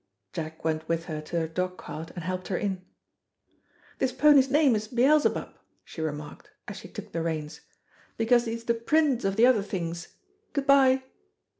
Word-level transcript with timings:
Jack 0.33 0.63
went 0.65 0.87
with 0.89 1.05
her 1.05 1.21
to 1.21 1.39
her 1.41 1.47
dog 1.47 1.77
cart, 1.77 2.09
and 2.15 2.23
helped 2.23 2.47
her 2.47 2.57
in. 2.57 2.83
"This 3.99 4.11
pony's 4.11 4.49
name 4.49 4.75
is 4.75 4.87
Beelzebub," 4.87 5.53
she 5.85 6.01
remarked, 6.01 6.49
as 6.67 6.77
she 6.77 6.87
took 6.87 7.11
the 7.11 7.21
reins, 7.21 7.61
"because 8.17 8.45
he 8.45 8.53
is 8.53 8.63
the 8.63 8.73
prince 8.73 9.23
of 9.23 9.35
the 9.35 9.45
other 9.45 9.61
things. 9.61 10.07
Good 10.53 10.65
bye." 10.65 11.03